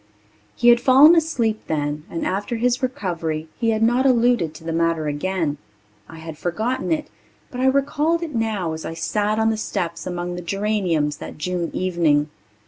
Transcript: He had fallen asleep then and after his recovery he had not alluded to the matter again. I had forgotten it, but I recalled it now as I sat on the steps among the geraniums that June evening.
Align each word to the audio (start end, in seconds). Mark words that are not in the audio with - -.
He 0.55 0.69
had 0.69 0.81
fallen 0.81 1.15
asleep 1.15 1.61
then 1.67 2.05
and 2.09 2.25
after 2.25 2.55
his 2.55 2.81
recovery 2.81 3.49
he 3.59 3.69
had 3.69 3.83
not 3.83 4.03
alluded 4.03 4.51
to 4.55 4.63
the 4.63 4.73
matter 4.73 5.05
again. 5.05 5.59
I 6.09 6.17
had 6.17 6.39
forgotten 6.39 6.91
it, 6.91 7.07
but 7.51 7.61
I 7.61 7.67
recalled 7.67 8.23
it 8.23 8.33
now 8.33 8.73
as 8.73 8.83
I 8.83 8.95
sat 8.95 9.37
on 9.37 9.51
the 9.51 9.57
steps 9.57 10.07
among 10.07 10.33
the 10.33 10.41
geraniums 10.41 11.17
that 11.17 11.37
June 11.37 11.69
evening. 11.75 12.31